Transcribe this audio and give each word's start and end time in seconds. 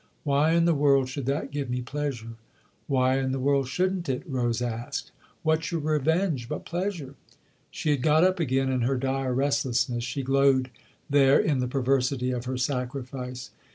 "Why 0.23 0.53
in 0.53 0.65
the 0.65 0.73
world 0.73 1.09
should 1.09 1.27
that 1.27 1.51
give 1.51 1.69
me 1.69 1.81
pleasure?" 1.83 2.31
"Why 2.87 3.19
in 3.19 3.31
the 3.31 3.39
world 3.39 3.67
shouldn't 3.67 4.09
it?" 4.09 4.23
Rose 4.25 4.59
asked. 4.59 5.11
"What's 5.43 5.71
your 5.71 5.79
revenge 5.79 6.49
but 6.49 6.65
pleasure?" 6.65 7.13
She 7.69 7.91
had 7.91 8.01
got 8.01 8.23
up 8.23 8.39
again 8.39 8.71
in 8.71 8.81
her 8.81 8.97
dire 8.97 9.31
restlessness; 9.31 10.03
she 10.03 10.23
glowed 10.23 10.71
there 11.07 11.39
in 11.39 11.59
the 11.59 11.67
perversity 11.67 12.31
of 12.31 12.45
her 12.45 12.57
sacrifice. 12.57 13.51